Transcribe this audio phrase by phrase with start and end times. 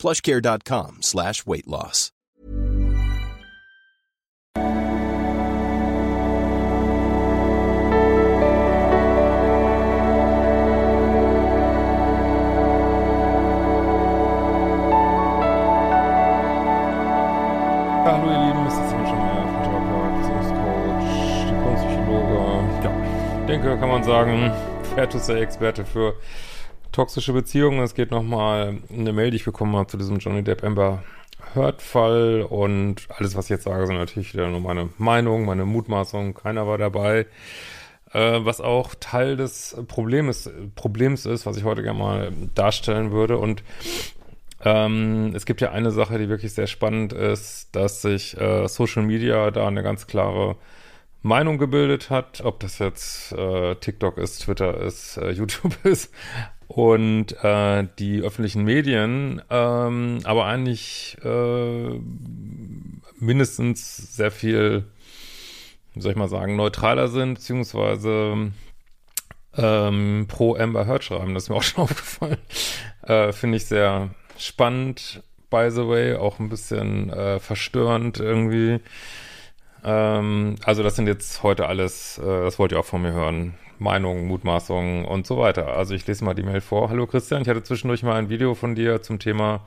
[0.00, 2.10] plushcare.com slash weight loss.
[18.02, 22.38] Hallo ihr Lieben, es ist Sven Schemeier, Therapeut, Beziehungscoach, Diplompsychologe.
[22.82, 24.50] Ja, denke, kann man sagen,
[24.94, 26.14] Fair to say Experte für
[27.00, 27.80] toxische Beziehungen.
[27.80, 31.02] Es geht nochmal eine Mail, die ich bekommen habe zu diesem Johnny Depp Amber
[31.54, 35.64] Heard Fall und alles, was ich jetzt sage, sind natürlich wieder nur meine Meinung, meine
[35.64, 36.34] Mutmaßung.
[36.34, 37.24] Keiner war dabei.
[38.12, 43.38] Äh, was auch Teil des Problems, Problems ist, was ich heute gerne mal darstellen würde
[43.38, 43.62] und
[44.62, 49.04] ähm, es gibt ja eine Sache, die wirklich sehr spannend ist, dass sich äh, Social
[49.04, 50.56] Media da eine ganz klare
[51.22, 56.12] Meinung gebildet hat, ob das jetzt äh, TikTok ist, Twitter ist, äh, YouTube ist
[56.70, 62.00] und äh, die öffentlichen Medien, ähm, aber eigentlich äh,
[63.18, 64.84] mindestens sehr viel,
[65.94, 68.52] wie soll ich mal sagen, neutraler sind, beziehungsweise
[69.56, 71.34] ähm, pro Amber Heard schreiben.
[71.34, 72.38] Das ist mir auch schon aufgefallen.
[73.02, 78.78] Äh, Finde ich sehr spannend, by the way, auch ein bisschen äh, verstörend irgendwie.
[79.82, 83.54] Ähm, also das sind jetzt heute alles, äh, das wollt ihr auch von mir hören,
[83.80, 85.76] Meinungen, Mutmaßungen und so weiter.
[85.76, 86.90] Also ich lese mal die Mail vor.
[86.90, 89.66] Hallo Christian, ich hatte zwischendurch mal ein Video von dir zum Thema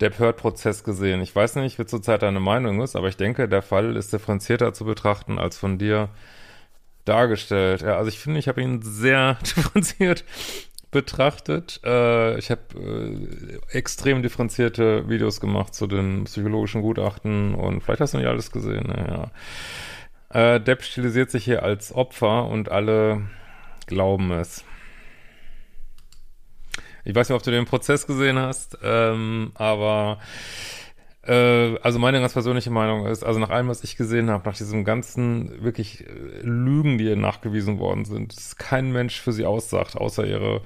[0.00, 1.20] Depp Heard-Prozess gesehen.
[1.20, 4.72] Ich weiß nicht, wie zurzeit deine Meinung ist, aber ich denke, der Fall ist differenzierter
[4.72, 6.08] zu betrachten als von dir
[7.04, 7.82] dargestellt.
[7.82, 10.24] Ja, also ich finde, ich habe ihn sehr differenziert
[10.90, 11.80] betrachtet.
[11.84, 18.14] Äh, ich habe äh, extrem differenzierte Videos gemacht zu den psychologischen Gutachten und vielleicht hast
[18.14, 18.86] du nicht alles gesehen.
[18.86, 19.30] Naja.
[20.30, 23.22] Äh, Depp stilisiert sich hier als Opfer und alle
[23.86, 24.64] glauben es.
[27.04, 30.18] Ich weiß nicht, ob du den Prozess gesehen hast, ähm, aber
[31.28, 34.56] äh, also meine ganz persönliche Meinung ist, also nach allem, was ich gesehen habe, nach
[34.56, 36.12] diesem ganzen wirklich äh,
[36.42, 40.60] Lügen, die ihr nachgewiesen worden sind, dass kein Mensch für sie aussagt, außer ihre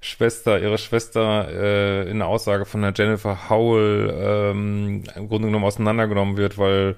[0.00, 5.64] Schwester, ihre Schwester äh, in der Aussage von der Jennifer Howell ähm, im Grunde genommen
[5.64, 6.94] auseinandergenommen wird, weil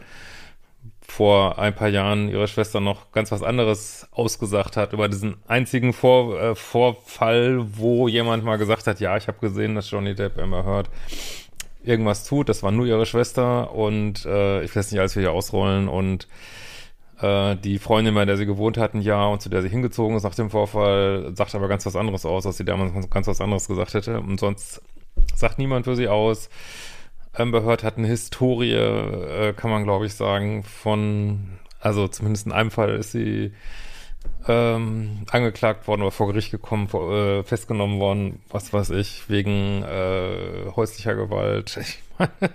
[1.12, 5.92] vor ein paar Jahren ihre Schwester noch ganz was anderes ausgesagt hat über diesen einzigen
[5.92, 10.38] Vor äh, Vorfall, wo jemand mal gesagt hat, ja, ich habe gesehen, dass Johnny Depp
[10.38, 10.88] immer hört,
[11.84, 12.48] irgendwas tut.
[12.48, 16.28] Das war nur ihre Schwester und äh, ich weiß nicht, als wir hier ausrollen und
[17.20, 20.16] äh, die Freundin, bei der sie gewohnt hat, ein Jahr und zu der sie hingezogen
[20.16, 23.42] ist nach dem Vorfall, sagt aber ganz was anderes aus, als sie damals ganz was
[23.42, 24.18] anderes gesagt hätte.
[24.18, 24.80] Und sonst
[25.34, 26.48] sagt niemand für sie aus.
[27.34, 32.52] Amber Heard hat eine Historie, äh, kann man glaube ich sagen, von, also zumindest in
[32.52, 33.52] einem Fall ist sie
[34.48, 39.82] ähm, angeklagt worden oder vor Gericht gekommen, vor, äh, festgenommen worden, was weiß ich, wegen
[39.82, 41.78] äh, häuslicher Gewalt.
[42.18, 42.52] Ich meine,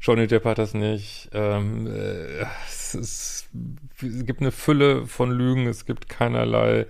[0.00, 1.28] Johnny Depp hat das nicht.
[1.34, 3.48] Ähm, äh, es, ist,
[4.00, 6.86] es gibt eine Fülle von Lügen, es gibt keinerlei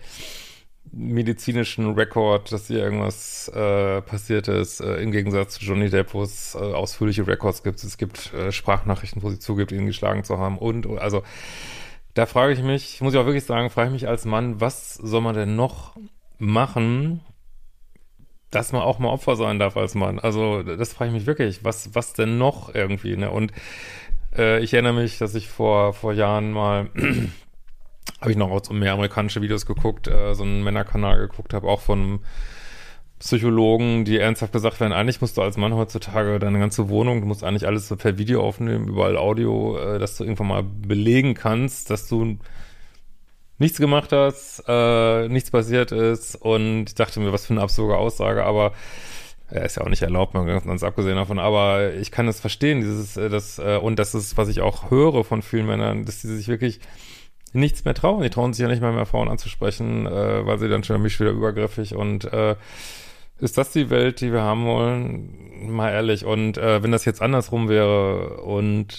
[0.92, 6.22] medizinischen Rekord, dass hier irgendwas äh, passiert ist, äh, im Gegensatz zu Johnny Depp, wo
[6.22, 7.82] es äh, ausführliche Records gibt.
[7.84, 11.22] Es gibt äh, Sprachnachrichten, wo sie zugibt, ihn geschlagen zu haben und, also
[12.14, 14.94] da frage ich mich, muss ich auch wirklich sagen, frage ich mich als Mann, was
[14.94, 15.96] soll man denn noch
[16.38, 17.20] machen,
[18.50, 20.18] dass man auch mal Opfer sein darf als Mann?
[20.18, 23.30] Also das frage ich mich wirklich, was, was denn noch irgendwie, ne?
[23.30, 23.52] Und
[24.36, 26.90] äh, ich erinnere mich, dass ich vor, vor Jahren mal
[28.20, 31.80] habe ich noch so mehr amerikanische Videos geguckt, äh, so einen Männerkanal geguckt habe, auch
[31.80, 32.20] von
[33.18, 37.26] Psychologen, die ernsthaft gesagt werden, eigentlich musst du als Mann heutzutage deine ganze Wohnung, du
[37.26, 41.34] musst eigentlich alles so per Video aufnehmen, überall Audio, äh, dass du irgendwann mal belegen
[41.34, 42.38] kannst, dass du
[43.58, 46.34] nichts gemacht hast, äh, nichts passiert ist.
[46.34, 48.72] Und ich dachte mir, was für eine absurde Aussage, aber
[49.48, 52.80] er ist ja auch nicht erlaubt, mal ganz abgesehen davon, aber ich kann es verstehen,
[52.80, 56.22] dieses, äh, das, äh, und das ist, was ich auch höre von vielen Männern, dass
[56.22, 56.80] sie sich wirklich
[57.52, 58.22] nichts mehr trauen.
[58.22, 61.18] Die trauen sich ja nicht mal mehr Frauen anzusprechen, äh, weil sie dann schon mich
[61.20, 62.56] wieder übergriffig und äh,
[63.38, 65.72] ist das die Welt, die wir haben wollen?
[65.72, 66.24] Mal ehrlich.
[66.26, 68.98] Und äh, wenn das jetzt andersrum wäre und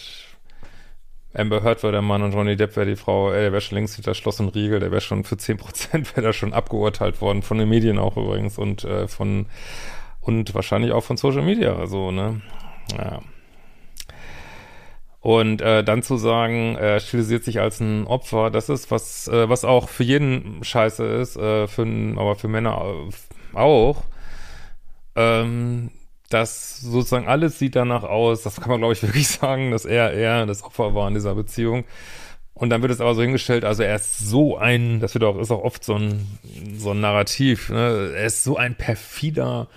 [1.33, 3.77] Amber Heard wäre der Mann und Johnny Depp wäre die Frau, ey, der wäre schon
[3.77, 7.42] längst hinter Schloss und Riegel, der wäre schon für 10% wäre da schon abgeurteilt worden,
[7.42, 9.45] von den Medien auch übrigens und äh, von
[10.19, 12.42] und wahrscheinlich auch von Social Media, also, ne?
[12.95, 13.21] Ja.
[15.21, 19.47] Und äh, dann zu sagen, er stilisiert sich als ein Opfer, das ist was, äh,
[19.47, 21.83] was auch für jeden scheiße ist, äh, für,
[22.18, 22.81] aber für Männer
[23.53, 24.03] auch.
[25.15, 25.91] Ähm,
[26.29, 30.12] das sozusagen alles sieht danach aus, das kann man glaube ich wirklich sagen, dass er
[30.12, 31.83] eher das Opfer war in dieser Beziehung.
[32.53, 35.39] Und dann wird es aber so hingestellt, also er ist so ein, das wird auch,
[35.39, 36.27] ist auch oft so ein,
[36.77, 38.13] so ein Narrativ, ne?
[38.15, 39.67] er ist so ein perfider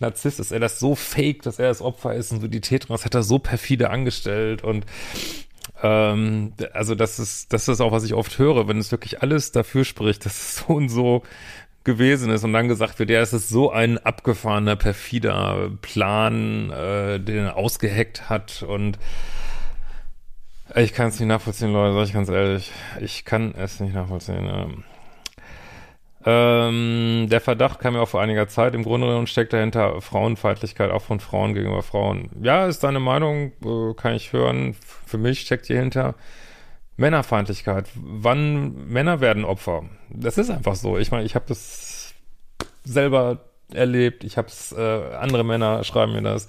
[0.00, 2.94] Narzisst, ist er das so fake, dass er das Opfer ist und so die Täterin,
[2.94, 4.86] das hat er so perfide angestellt und
[5.82, 9.52] ähm, also das ist, das ist auch, was ich oft höre, wenn es wirklich alles
[9.52, 11.22] dafür spricht, dass es so und so
[11.84, 17.18] gewesen ist und dann gesagt wird, ja, es ist so ein abgefahrener, perfider Plan, äh,
[17.18, 18.98] den er ausgeheckt hat und
[20.74, 22.72] ich kann es nicht nachvollziehen, Leute, sag ich ganz ehrlich.
[23.00, 24.46] Ich kann es nicht nachvollziehen.
[24.46, 24.84] Ähm,
[26.24, 28.74] ähm, der Verdacht kam ja auch vor einiger Zeit.
[28.74, 32.30] Im Grunde genommen steckt dahinter Frauenfeindlichkeit, auch von Frauen gegenüber Frauen.
[32.42, 34.74] Ja, ist deine Meinung, äh, kann ich hören.
[35.06, 36.16] Für mich steckt hier hinter
[36.96, 37.88] Männerfeindlichkeit.
[37.94, 39.84] Wann Männer werden Opfer.
[40.10, 40.98] Das ist einfach so.
[40.98, 42.14] Ich meine, ich habe das
[42.84, 44.24] selber erlebt.
[44.24, 46.48] Ich habe es, äh, andere Männer schreiben mir das.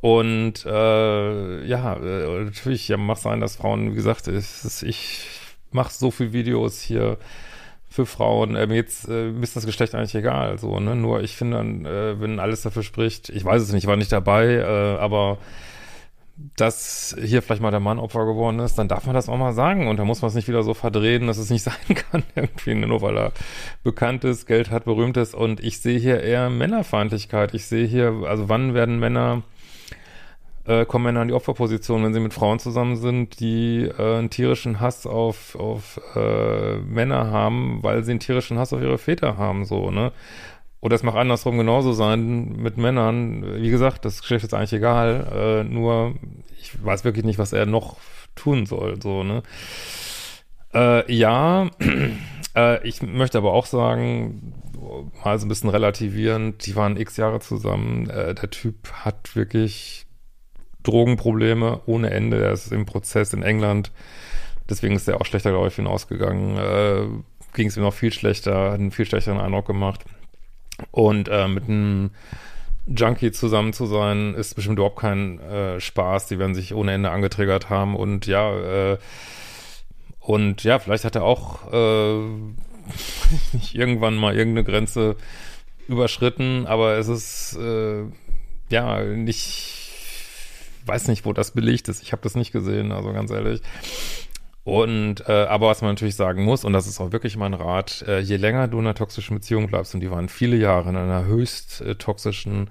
[0.00, 5.26] Und äh, ja, äh, natürlich ja, mag sein, dass Frauen, wie gesagt, ich, ich
[5.72, 7.18] mache so viele Videos hier
[7.96, 8.56] für Frauen.
[8.56, 10.94] Ähm, jetzt äh, ist das Geschlecht eigentlich egal, so, ne?
[10.94, 14.12] Nur ich finde, äh, wenn alles dafür spricht, ich weiß es nicht, ich war nicht
[14.12, 15.38] dabei, äh, aber
[16.56, 19.54] dass hier vielleicht mal der Mann Opfer geworden ist, dann darf man das auch mal
[19.54, 22.22] sagen und da muss man es nicht wieder so verdrehen, dass es nicht sein kann,
[22.34, 23.32] irgendwie, nur weil er
[23.82, 27.54] bekannt ist, Geld hat, berühmt ist und ich sehe hier eher Männerfeindlichkeit.
[27.54, 29.42] Ich sehe hier, also wann werden Männer
[30.66, 34.30] äh, kommen Männer in die Opferposition, wenn sie mit Frauen zusammen sind, die äh, einen
[34.30, 39.36] tierischen Hass auf, auf äh, Männer haben, weil sie einen tierischen Hass auf ihre Väter
[39.36, 40.12] haben, so, ne?
[40.80, 43.60] Oder es mag andersrum genauso sein mit Männern.
[43.60, 46.14] Wie gesagt, das Geschlecht ist eigentlich egal, äh, nur
[46.60, 47.96] ich weiß wirklich nicht, was er noch
[48.34, 49.42] tun soll, so, ne?
[50.74, 51.70] Äh, ja,
[52.56, 54.52] äh, ich möchte aber auch sagen,
[55.24, 60.05] mal so ein bisschen relativierend, die waren x Jahre zusammen, äh, der Typ hat wirklich
[60.86, 62.42] Drogenprobleme ohne Ende.
[62.42, 63.90] Er ist im Prozess in England.
[64.68, 66.56] Deswegen ist er auch schlechter, glaube ich, hinausgegangen.
[66.56, 67.06] Äh,
[67.54, 70.04] Ging es ihm noch viel schlechter, hat einen viel schlechteren Eindruck gemacht.
[70.90, 72.10] Und äh, mit einem
[72.86, 76.26] Junkie zusammen zu sein, ist bestimmt überhaupt kein äh, Spaß.
[76.26, 77.96] Die werden sich ohne Ende angetriggert haben.
[77.96, 78.98] Und ja, äh,
[80.20, 82.20] und ja, vielleicht hat er auch äh,
[83.72, 85.16] irgendwann mal irgendeine Grenze
[85.88, 88.02] überschritten, aber es ist äh,
[88.70, 89.75] ja nicht
[90.86, 92.02] weiß nicht, wo das belegt ist.
[92.02, 93.60] Ich habe das nicht gesehen, also ganz ehrlich.
[94.64, 98.02] Und äh, aber was man natürlich sagen muss, und das ist auch wirklich mein Rat,
[98.08, 100.96] äh, je länger du in einer toxischen Beziehung bleibst, und die waren viele Jahre in
[100.96, 102.68] einer höchst äh, toxischen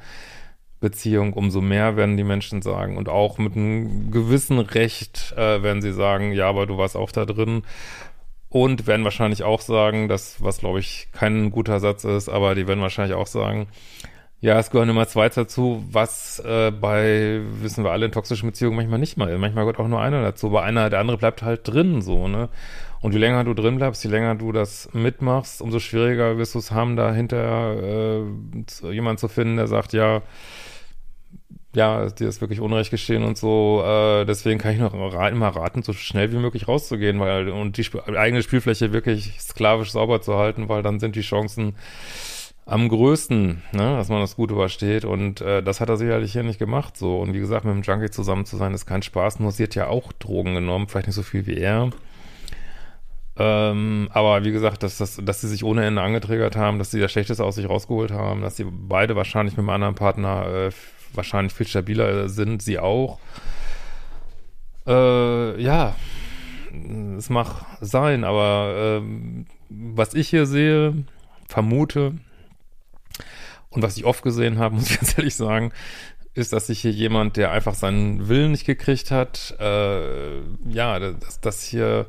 [0.81, 2.97] Beziehung, umso mehr werden die Menschen sagen.
[2.97, 7.11] Und auch mit einem gewissen Recht äh, werden sie sagen, ja, aber du warst auch
[7.13, 7.63] da drin.
[8.49, 12.67] Und werden wahrscheinlich auch sagen, das, was glaube ich kein guter Satz ist, aber die
[12.67, 13.67] werden wahrscheinlich auch sagen,
[14.41, 18.75] ja, es gehören immer zwei dazu, was äh, bei, wissen wir alle, in toxischen Beziehungen
[18.75, 19.37] manchmal nicht mal.
[19.37, 22.49] Manchmal gehört auch nur einer dazu, aber einer, der andere bleibt halt drin, so, ne?
[23.01, 26.59] Und je länger du drin bleibst, je länger du das mitmachst, umso schwieriger wirst du
[26.59, 28.23] es haben, da hinterher
[28.83, 30.21] äh, jemand zu finden, der sagt, ja,
[31.75, 33.83] ja, dir ist wirklich Unrecht geschehen und so.
[33.85, 37.81] Äh, deswegen kann ich noch immer raten, so schnell wie möglich rauszugehen, weil und die
[37.85, 41.75] Sp eigene Spielfläche wirklich sklavisch sauber zu halten, weil dann sind die Chancen
[42.65, 45.05] am größten, ne, dass man das gut übersteht.
[45.05, 46.97] Und äh, das hat er sicherlich hier nicht gemacht.
[46.97, 47.19] So.
[47.19, 49.39] Und wie gesagt, mit dem Junkie zusammen zu sein, ist kein Spaß.
[49.39, 51.91] Nur sie hat ja auch Drogen genommen, vielleicht nicht so viel wie er.
[53.37, 57.01] Ähm, aber wie gesagt, dass, dass, dass sie sich ohne Ende angetriggert haben, dass sie
[57.01, 60.71] das Schlechteste aus sich rausgeholt haben, dass sie beide wahrscheinlich mit einem anderen Partner äh,
[61.13, 63.19] wahrscheinlich viel stabiler sind, sie auch.
[64.87, 65.95] Äh, ja,
[67.17, 70.93] es mag sein, aber äh, was ich hier sehe,
[71.47, 72.13] vermute,
[73.75, 75.71] und was ich oft gesehen habe, muss ich ganz ehrlich sagen,
[76.35, 80.39] ist, dass sich hier jemand, der einfach seinen Willen nicht gekriegt hat, äh,
[80.69, 82.07] ja, dass das hier,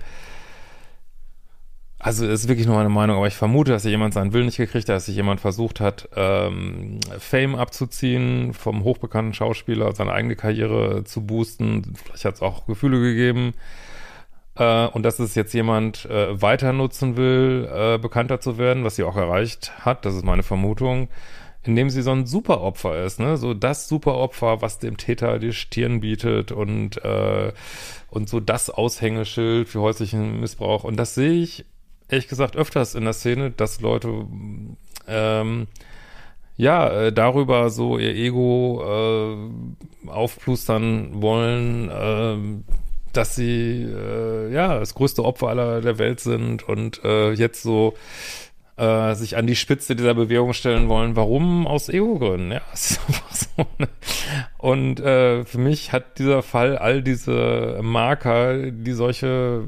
[1.99, 4.57] also ist wirklich nur meine Meinung, aber ich vermute, dass hier jemand seinen Willen nicht
[4.57, 10.35] gekriegt hat, dass sich jemand versucht hat, ähm, Fame abzuziehen vom hochbekannten Schauspieler, seine eigene
[10.35, 11.95] Karriere zu boosten.
[11.95, 13.55] Vielleicht hat es auch Gefühle gegeben.
[14.57, 18.97] Äh, und dass es jetzt jemand äh, weiter nutzen will, äh, bekannter zu werden, was
[18.97, 21.09] sie auch erreicht hat, das ist meine Vermutung
[21.67, 23.37] indem sie so ein Superopfer ist, ne?
[23.37, 27.53] So das Superopfer, was dem Täter die Stirn bietet und, äh,
[28.11, 30.85] und so das Aushängeschild für häuslichen Missbrauch.
[30.85, 31.65] Und das sehe ich
[32.09, 34.27] ehrlich gesagt öfters in der Szene, dass Leute
[35.09, 35.67] ähm,
[36.57, 42.63] ja, äh, darüber so ihr Ego äh, aufplustern wollen, äh,
[43.13, 47.95] dass sie äh, ja das größte Opfer aller der Welt sind und äh, jetzt so
[48.77, 51.17] äh, sich an die Spitze dieser Bewegung stellen wollen.
[51.17, 51.67] Warum?
[51.67, 52.53] Aus Ego-Gründen.
[52.53, 53.01] Ja, ist
[53.57, 53.67] so.
[53.79, 53.89] Ne?
[54.59, 59.65] Und äh, für mich hat dieser Fall all diese Marker, die solche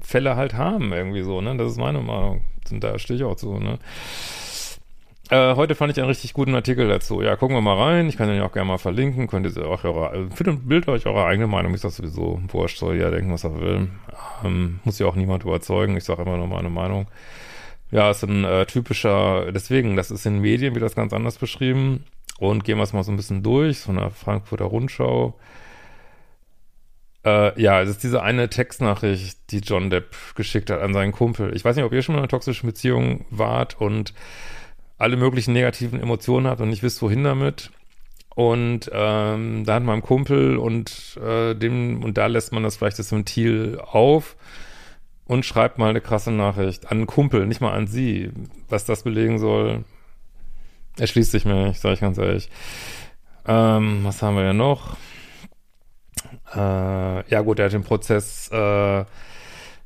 [0.00, 1.40] Fälle halt haben, irgendwie so.
[1.40, 2.42] Ne, das ist meine Meinung.
[2.70, 3.58] Und da stehe ich auch zu.
[3.58, 3.78] Ne.
[5.30, 7.22] Äh, heute fand ich einen richtig guten Artikel dazu.
[7.22, 8.08] Ja, gucken wir mal rein.
[8.08, 9.28] Ich kann den ja auch gerne mal verlinken.
[9.28, 11.74] Könnt ihr auch eure, also für den Bild euch eure eigene Meinung.
[11.74, 12.78] Ist das sowieso wurscht.
[12.78, 13.88] Soll ja denken, was er will.
[14.44, 15.96] Ähm, muss ja auch niemand überzeugen.
[15.96, 17.06] Ich sage immer nur meine Meinung.
[17.90, 22.04] Ja, ist ein äh, typischer, deswegen, das ist in Medien wird das ganz anders beschrieben.
[22.38, 25.38] Und gehen wir es mal so ein bisschen durch, so eine Frankfurter Rundschau.
[27.24, 31.54] Äh, ja, es ist diese eine Textnachricht, die John Depp geschickt hat an seinen Kumpel.
[31.54, 34.14] Ich weiß nicht, ob ihr schon mal in einer toxischen Beziehung wart und
[34.96, 37.70] alle möglichen negativen Emotionen habt und nicht wisst, wohin damit.
[38.34, 42.76] Und ähm, da hat man einen Kumpel und äh, dem, und da lässt man das
[42.76, 44.36] vielleicht das Ventil auf
[45.30, 48.32] und schreibt mal eine krasse Nachricht an einen Kumpel, nicht mal an sie.
[48.68, 49.84] Was das belegen soll,
[50.98, 52.50] erschließt sich mir nicht, sage ich ganz ehrlich.
[53.46, 54.96] Ähm, was haben wir ja noch?
[56.52, 59.04] Äh, ja gut, er hat den Prozess äh,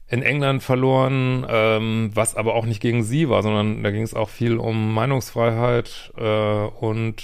[0.09, 4.15] in England verloren, ähm, was aber auch nicht gegen sie war, sondern da ging es
[4.15, 7.23] auch viel um Meinungsfreiheit äh, und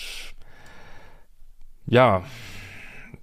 [1.87, 2.23] ja,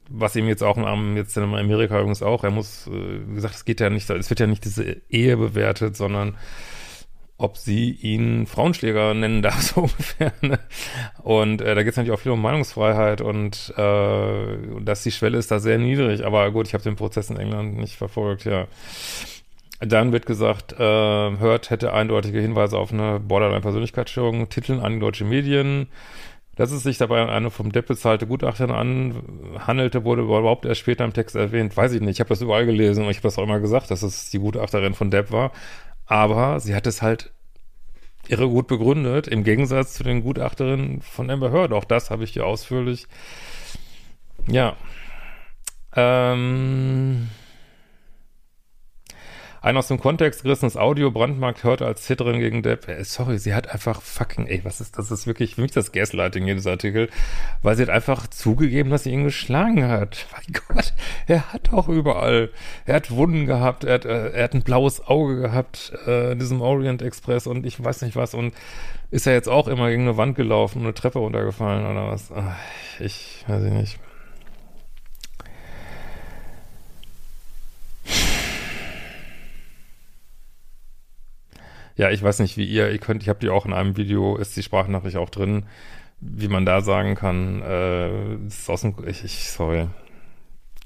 [0.10, 3.56] was ihm jetzt auch im, jetzt in Amerika übrigens auch, er muss, äh, wie gesagt,
[3.56, 6.38] es geht ja nicht, es wird ja nicht diese Ehe bewertet, sondern
[7.40, 10.34] ob sie ihn Frauenschläger nennen darf, so ungefähr.
[10.42, 10.60] Ne?
[11.24, 15.38] Und äh, da geht es natürlich auch viel um Meinungsfreiheit und äh, dass die Schwelle
[15.38, 16.26] ist da sehr niedrig.
[16.26, 18.68] Aber gut, ich habe den Prozess in England nicht verfolgt, ja.
[19.80, 20.78] Dann wird gesagt, äh,
[21.38, 25.88] Hört hätte eindeutige Hinweise auf eine Borderline-Persönlichkeitsstörung, Titeln an deutsche Medien.
[26.58, 31.06] Dass es sich dabei an eine vom Depp bezahlte Gutachterin anhandelte, wurde überhaupt erst später
[31.06, 31.78] im Text erwähnt.
[31.78, 32.16] Weiß ich nicht.
[32.16, 34.40] Ich habe das überall gelesen und ich habe das auch immer gesagt, dass es die
[34.40, 35.52] Gutachterin von Depp war.
[36.08, 37.32] Aber sie hat es halt
[38.28, 41.74] irre gut begründet, im Gegensatz zu den Gutachterinnen von Amber Heard.
[41.74, 43.08] Auch das habe ich hier ausführlich.
[44.48, 44.76] Ja.
[45.96, 47.30] Ähm
[49.68, 52.88] ein aus dem Kontext gerissenes Audio Brandmarkt hört als Zitterin gegen Depp.
[52.88, 55.12] Äh, sorry, sie hat einfach fucking, ey, was ist das?
[55.12, 57.10] ist wirklich für mich das Gaslighting jedes Artikel,
[57.64, 60.26] weil sie hat einfach zugegeben, dass sie ihn geschlagen hat.
[60.32, 60.94] Mein Gott,
[61.28, 62.50] er hat doch überall.
[62.86, 66.40] Er hat Wunden gehabt, er hat, äh, er hat ein blaues Auge gehabt äh, in
[66.40, 68.54] diesem Orient Express und ich weiß nicht was und
[69.12, 72.32] ist er jetzt auch immer gegen eine Wand gelaufen und eine Treppe runtergefallen oder was?
[73.00, 74.00] Ich weiß ich nicht.
[81.98, 84.38] Ja, ich weiß nicht, wie ihr, ihr könnt, ich habe die auch in einem Video,
[84.38, 85.66] ist die Sprachnachricht auch drin,
[86.20, 89.88] wie man da sagen kann, äh, ist aus dem, ich, ich, sorry,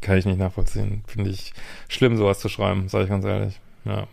[0.01, 1.03] kann ich nicht nachvollziehen.
[1.07, 1.53] Finde ich
[1.89, 3.59] schlimm, sowas zu schreiben, sage ich ganz ehrlich.
[3.85, 4.07] Ja.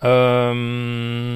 [0.00, 1.28] Ähm,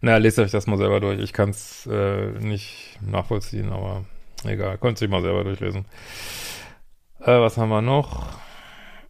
[0.00, 1.18] Na, lest euch das mal selber durch.
[1.20, 4.04] Ich kann es äh, nicht nachvollziehen, aber
[4.44, 4.78] egal.
[4.78, 5.86] Könnt ihr mal selber durchlesen.
[7.20, 8.38] Äh, was haben wir noch?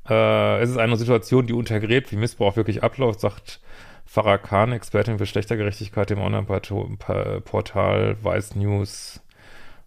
[0.08, 3.60] Äh, es ist eine Situation, die untergräbt, wie Missbrauch wirklich abläuft, sagt
[4.06, 9.20] Farah Khan, Expertin für Schlechtergerechtigkeit im Online-Portal Vice News.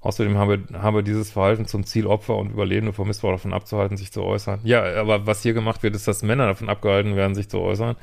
[0.01, 4.11] Außerdem habe, habe dieses Verhalten zum Ziel, Opfer und Überlebende vor Missbrauch davon abzuhalten, sich
[4.11, 4.61] zu äußern.
[4.63, 7.95] Ja, aber was hier gemacht wird, ist, dass Männer davon abgehalten werden, sich zu äußern.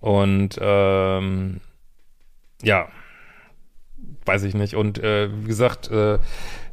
[0.00, 1.60] Und ähm,
[2.62, 2.88] ja,
[4.24, 4.74] weiß ich nicht.
[4.74, 6.18] Und äh, wie gesagt, äh,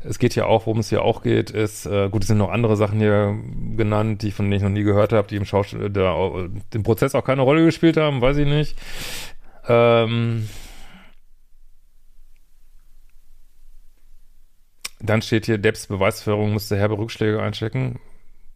[0.04, 2.52] es geht ja auch, worum es hier auch geht, ist, äh, gut, es sind noch
[2.52, 3.38] andere Sachen hier
[3.78, 7.16] genannt, die von denen ich noch nie gehört habe, die im Schauspiel, der, dem Prozess
[7.16, 8.78] auch keine Rolle gespielt haben, weiß ich nicht.
[9.68, 10.50] Ähm,
[15.00, 18.00] dann steht hier, Debs Beweisführung musste herbe Rückschläge einchecken.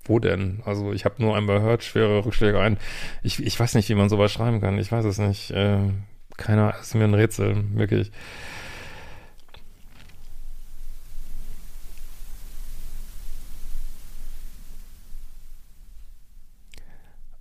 [0.04, 0.62] Wo denn?
[0.66, 2.78] Also ich habe nur einmal gehört, schwere Rückschläge ein.
[3.24, 4.80] Ich, ich weiß nicht, wie man sowas schreiben kann.
[4.80, 5.54] Ich weiß es nicht.
[6.38, 8.12] Äh, keiner, ist mir ein Rätsel, wirklich.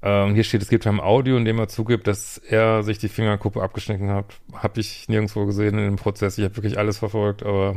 [0.03, 3.09] Ähm, hier steht, es gibt ein Audio, in dem er zugibt, dass er sich die
[3.09, 4.27] Fingerkuppe abgeschnitten hat.
[4.53, 6.39] Habe ich nirgendwo gesehen in dem Prozess.
[6.39, 7.77] Ich habe wirklich alles verfolgt, aber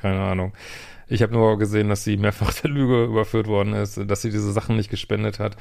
[0.00, 0.52] keine Ahnung.
[1.10, 4.52] Ich habe nur gesehen, dass sie mehrfach der Lüge überführt worden ist, dass sie diese
[4.52, 5.56] Sachen nicht gespendet hat,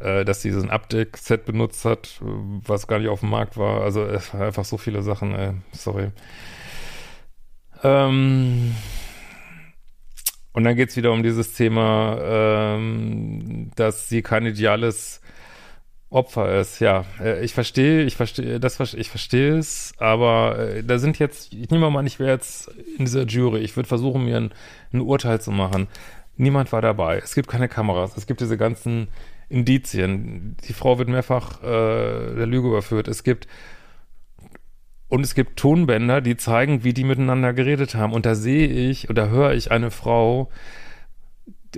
[0.00, 3.82] äh, dass sie diesen Abdeck-Set benutzt hat, was gar nicht auf dem Markt war.
[3.82, 5.52] Also war einfach so viele Sachen, ey.
[5.72, 6.12] sorry.
[7.82, 8.74] Ähm
[10.52, 15.20] und dann geht's wieder um dieses Thema, ähm, dass sie kein ideales
[16.14, 17.04] Opfer ist, ja.
[17.20, 21.70] Äh, ich verstehe, ich verstehe, das ich verstehe es, aber äh, da sind jetzt, ich
[21.70, 22.68] nehme mal, ich wäre jetzt
[22.98, 24.54] in dieser Jury, ich würde versuchen, mir ein,
[24.92, 25.88] ein, Urteil zu machen.
[26.36, 27.18] Niemand war dabei.
[27.18, 28.16] Es gibt keine Kameras.
[28.16, 29.08] Es gibt diese ganzen
[29.48, 30.56] Indizien.
[30.68, 33.08] Die Frau wird mehrfach äh, der Lüge überführt.
[33.08, 33.48] Es gibt
[35.08, 38.12] und es gibt Tonbänder, die zeigen, wie die miteinander geredet haben.
[38.12, 40.50] Und da sehe ich oder höre ich eine Frau,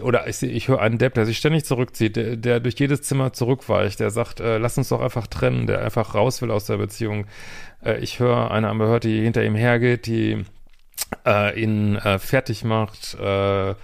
[0.03, 3.33] oder ich, ich höre einen Depp, der sich ständig zurückzieht, der, der durch jedes Zimmer
[3.33, 6.76] zurückweicht, der sagt, äh, lass uns doch einfach trennen, der einfach raus will aus der
[6.76, 7.26] Beziehung.
[7.85, 10.45] Äh, ich höre eine Amber die hinter ihm hergeht, die
[11.26, 13.75] äh, ihn äh, fertig macht, äh,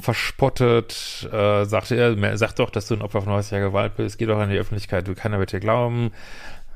[0.00, 4.26] verspottet, äh, sagt er, sag doch, dass du ein Opfer von häuslicher Gewalt bist, geh
[4.26, 6.12] doch in die Öffentlichkeit, du keiner wird dir glauben.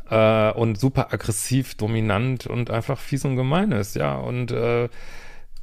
[0.07, 4.15] Und super aggressiv, dominant und einfach fies und gemein ist, ja.
[4.17, 4.55] Und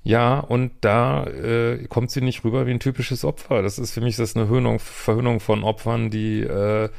[0.04, 3.62] ja, und da äh, kommt sie nicht rüber wie ein typisches Opfer.
[3.62, 6.90] Das ist für mich das eine Höhnung, Verhöhnung von Opfern, die äh,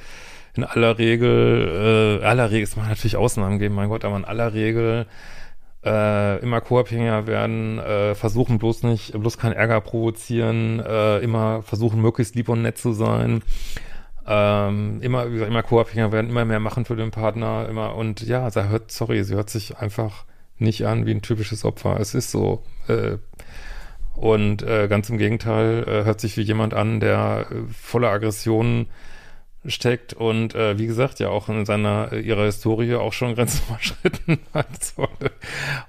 [0.54, 4.24] in aller Regel, äh, aller Regel, es mag natürlich Ausnahmen geben, mein Gott, aber in
[4.24, 5.06] aller Regel
[5.84, 12.00] äh, immer co-abhängiger werden, äh, versuchen bloß nicht, bloß keinen Ärger provozieren, äh, immer versuchen
[12.00, 13.42] möglichst lieb und nett zu sein,
[14.28, 18.20] ähm, immer, wie gesagt, immer co-abhängiger werden, immer mehr machen für den Partner, immer und
[18.22, 20.24] ja, sie hört, sorry, sie hört sich einfach
[20.62, 21.98] nicht an wie ein typisches Opfer.
[22.00, 22.62] Es ist so.
[22.88, 23.18] Äh,
[24.14, 28.86] und äh, ganz im Gegenteil, äh, hört sich wie jemand an, der äh, voller Aggressionen
[29.64, 33.62] steckt und äh, wie gesagt ja auch in seiner äh, ihrer Historie auch schon Grenzen
[33.68, 34.94] überschritten hat.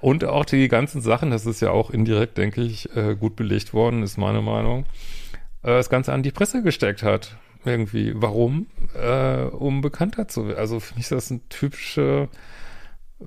[0.00, 3.74] Und auch die ganzen Sachen, das ist ja auch indirekt, denke ich, äh, gut belegt
[3.74, 4.84] worden, ist meine Meinung,
[5.62, 7.36] äh, das Ganze an die Presse gesteckt hat.
[7.64, 8.12] Irgendwie.
[8.14, 8.66] Warum?
[8.94, 10.58] Äh, um bekannter zu werden.
[10.58, 12.28] Also finde ich das ein typische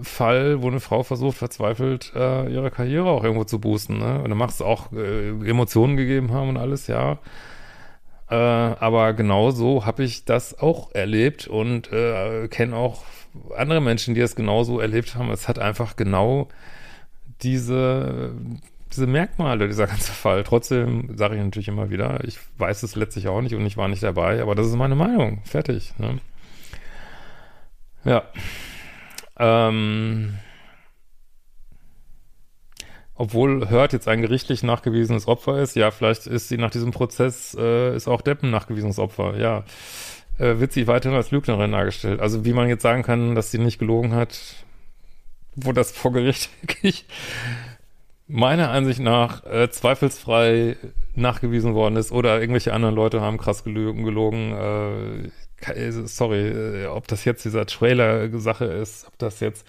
[0.01, 3.97] Fall, wo eine Frau versucht, verzweifelt äh, ihre Karriere auch irgendwo zu boosten.
[3.97, 4.21] Ne?
[4.21, 7.19] Und dann macht es auch äh, Emotionen gegeben haben und alles, ja.
[8.29, 13.03] Äh, aber genau so habe ich das auch erlebt und äh, kenne auch
[13.55, 15.31] andere Menschen, die das genauso erlebt haben.
[15.31, 16.49] Es hat einfach genau
[17.41, 18.31] diese,
[18.91, 20.43] diese Merkmale, dieser ganze Fall.
[20.43, 23.87] Trotzdem sage ich natürlich immer wieder, ich weiß es letztlich auch nicht und ich war
[23.87, 25.41] nicht dabei, aber das ist meine Meinung.
[25.45, 25.93] Fertig.
[25.97, 26.19] Ne?
[28.03, 28.23] Ja.
[29.39, 30.35] Ähm,
[33.15, 37.55] obwohl Hört jetzt ein gerichtlich nachgewiesenes Opfer ist, ja, vielleicht ist sie nach diesem Prozess,
[37.59, 39.63] äh, ist auch Deppen nachgewiesenes Opfer, ja.
[40.37, 42.19] Äh, wird sie weiterhin als Lügnerin dargestellt.
[42.19, 44.39] Also wie man jetzt sagen kann, dass sie nicht gelogen hat,
[45.55, 47.05] wo das vor Gericht wirklich
[48.27, 50.77] meiner Ansicht nach äh, zweifelsfrei
[51.15, 55.29] nachgewiesen worden ist oder irgendwelche anderen Leute haben krass gelogen, gelogen äh,
[56.05, 59.65] sorry, äh, ob das jetzt dieser Trailer-Sache ist, ob das jetzt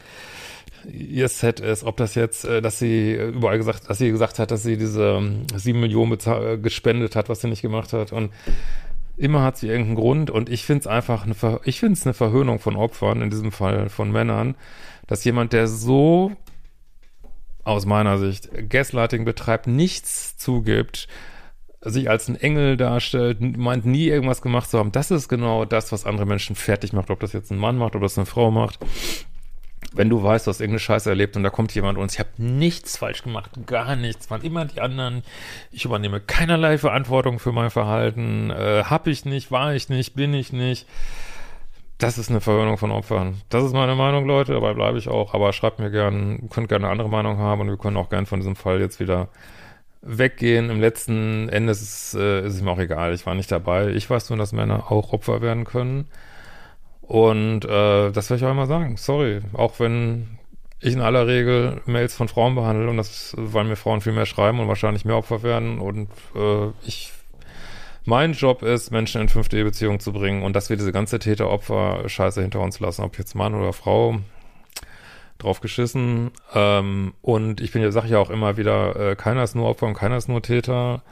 [0.86, 4.50] ihr Set ist, ob das jetzt, äh, dass sie überall gesagt, dass sie gesagt hat,
[4.50, 6.16] dass sie diese ähm, sieben Millionen
[6.62, 8.12] gespendet hat, was sie nicht gemacht hat.
[8.12, 8.32] Und
[9.16, 10.30] immer hat sie irgendeinen Grund.
[10.30, 13.30] Und ich finde es einfach eine, Ver ich finde es eine Verhöhnung von Opfern, in
[13.30, 14.54] diesem Fall von Männern,
[15.06, 16.32] dass jemand, der so
[17.64, 21.08] aus meiner Sicht Gaslighting betreibt, nichts zugibt,
[21.80, 24.92] sich als ein Engel darstellt, meint nie irgendwas gemacht zu haben.
[24.92, 27.94] Das ist genau das, was andere Menschen fertig macht, ob das jetzt ein Mann macht,
[27.94, 28.78] ob das eine Frau macht
[29.92, 32.30] wenn du weißt, du hast irgendeine Scheiße erlebt und da kommt jemand und ich habe
[32.36, 35.22] nichts falsch gemacht, gar nichts, waren immer die anderen,
[35.70, 40.34] ich übernehme keinerlei Verantwortung für mein Verhalten, äh, habe ich nicht, war ich nicht, bin
[40.34, 40.86] ich nicht.
[41.96, 43.40] Das ist eine Verwöhnung von Opfern.
[43.48, 46.84] Das ist meine Meinung, Leute, dabei bleibe ich auch, aber schreibt mir gern, könnt gerne
[46.84, 49.28] eine andere Meinung haben und wir können auch gern von diesem Fall jetzt wieder
[50.02, 50.70] weggehen.
[50.70, 53.88] Im letzten Ende ist es, äh, ist es mir auch egal, ich war nicht dabei.
[53.88, 56.08] Ich weiß nur, dass Männer auch Opfer werden können.
[57.02, 58.96] Und äh, das werde ich auch immer sagen.
[58.96, 60.38] Sorry, auch wenn
[60.80, 64.26] ich in aller Regel Mails von Frauen behandle und das, weil mir Frauen viel mehr
[64.26, 67.12] schreiben und wahrscheinlich mehr Opfer werden und äh, ich
[68.04, 72.60] mein Job ist, Menschen in 5D-Beziehungen zu bringen und dass wir diese ganze Täter-Opfer-Scheiße hinter
[72.60, 74.20] uns lassen, ob jetzt Mann oder Frau,
[75.38, 76.30] drauf geschissen.
[76.54, 79.86] Ähm, und ich bin ja, sage ja auch immer wieder, äh, keiner ist nur Opfer
[79.86, 81.02] und keiner ist nur Täter.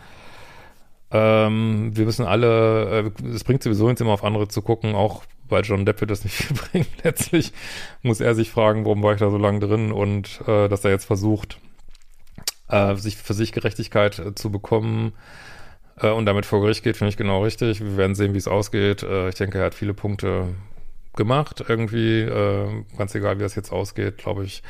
[1.11, 5.23] Ähm, wir müssen alle, äh, es bringt sowieso nichts immer auf andere zu gucken, auch
[5.49, 6.87] weil John Depp wird das nicht viel bringen.
[7.03, 7.53] Letztlich
[8.03, 10.91] muss er sich fragen, warum war ich da so lange drin und äh, dass er
[10.91, 11.61] jetzt versucht,
[12.69, 15.13] äh, sich für sich Gerechtigkeit äh, zu bekommen
[16.01, 17.81] äh, und damit vor Gericht geht, finde ich genau richtig.
[17.81, 19.03] Wir werden sehen, wie es ausgeht.
[19.03, 20.49] Äh, ich denke, er hat viele Punkte
[21.17, 24.63] gemacht irgendwie, äh, ganz egal, wie das jetzt ausgeht, glaube ich.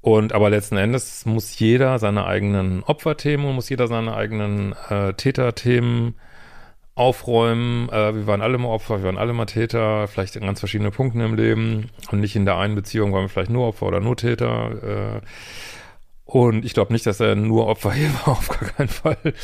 [0.00, 5.12] Und aber letzten Endes muss jeder seine eigenen Opferthemen und muss jeder seine eigenen äh,
[5.12, 6.14] Täterthemen
[6.94, 7.88] aufräumen.
[7.90, 10.92] Äh, wir waren alle mal Opfer, wir waren alle mal Täter, vielleicht in ganz verschiedenen
[10.92, 14.00] Punkten im Leben und nicht in der einen Beziehung waren wir vielleicht nur Opfer oder
[14.00, 15.18] nur Täter.
[15.18, 15.20] Äh,
[16.24, 19.34] und ich glaube nicht, dass er nur Opfer hier war, auf gar keinen Fall.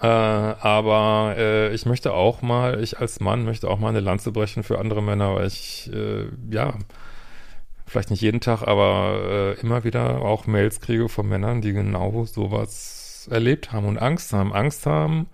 [0.00, 4.30] Äh, aber äh, ich möchte auch mal, ich als Mann möchte auch mal eine Lanze
[4.32, 6.74] brechen für andere Männer, weil ich, äh, ja,
[7.86, 12.24] vielleicht nicht jeden Tag, aber äh, immer wieder auch Mails kriege von Männern, die genau
[12.26, 14.52] sowas erlebt haben und Angst haben.
[14.52, 15.26] Angst haben,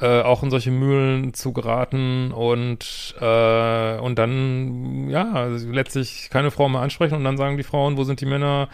[0.00, 6.68] äh, auch in solche Mühlen zu geraten und, äh, und dann, ja, letztlich keine Frau
[6.68, 8.68] mehr ansprechen und dann sagen die Frauen, wo sind die Männer,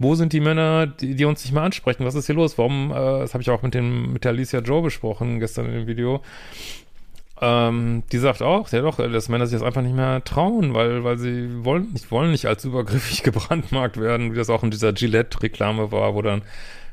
[0.00, 2.06] wo sind die Männer, die, die uns nicht mehr ansprechen?
[2.06, 2.56] Was ist hier los?
[2.56, 5.72] Warum, äh, das habe ich auch mit dem, mit der Alicia Joe besprochen gestern in
[5.72, 6.22] dem Video.
[7.42, 11.04] Ähm, die sagt auch, ja doch, dass Männer sich das einfach nicht mehr trauen, weil,
[11.04, 14.94] weil sie wollen nicht, wollen nicht als übergriffig gebrandmarkt werden, wie das auch in dieser
[14.94, 16.42] Gillette-Reklame war, wo dann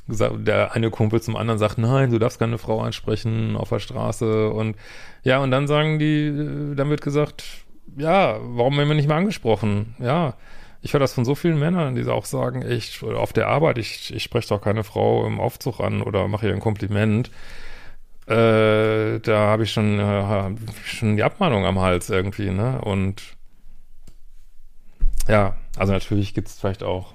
[0.10, 4.50] der eine Kumpel zum anderen sagt, nein, du darfst keine Frau ansprechen auf der Straße
[4.50, 4.76] und
[5.24, 7.43] ja, und dann sagen die, dann wird gesagt,
[7.98, 9.96] ja, warum werden wir nicht mehr angesprochen?
[10.00, 10.36] Ja,
[10.88, 14.15] ich höre das von so vielen Männern, die auch sagen, ich, auf der Arbeit, ich,
[14.15, 17.30] ich spreche doch keine Frau im Aufzug an oder mache ihr ein Kompliment.
[18.26, 22.80] Äh, da habe ich schon, äh, schon die Abmahnung am Hals irgendwie, ne?
[22.80, 23.21] Und
[25.28, 27.13] ja, also natürlich gibt es vielleicht auch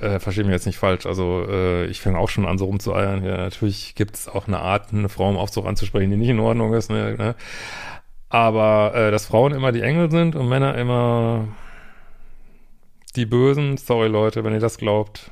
[0.00, 1.04] äh, verstehe mich jetzt nicht falsch.
[1.04, 3.22] Also äh, ich fange auch schon an, so rumzueiern.
[3.22, 6.40] Ja, natürlich gibt es auch eine Art, eine Frau im Aufzug anzusprechen, die nicht in
[6.40, 6.88] Ordnung ist.
[6.88, 7.34] Ne, ne?
[8.30, 11.48] Aber äh, dass Frauen immer die Engel sind und Männer immer
[13.16, 15.30] die Bösen, sorry Leute, wenn ihr das glaubt,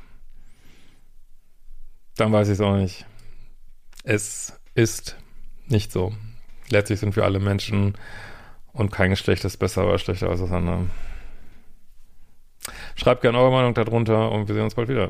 [2.15, 3.05] dann weiß ich es auch nicht.
[4.03, 5.17] Es ist
[5.67, 6.13] nicht so.
[6.69, 7.97] Letztlich sind wir alle Menschen
[8.73, 10.89] und kein Geschlecht ist besser oder schlechter als das andere.
[12.95, 15.09] Schreibt gerne eure Meinung darunter und wir sehen uns bald wieder.